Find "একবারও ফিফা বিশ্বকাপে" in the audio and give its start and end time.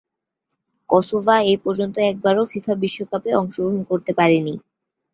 2.11-3.29